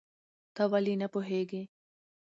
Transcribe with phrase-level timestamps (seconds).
[0.55, 1.61] ته ولې نه پوهېږې؟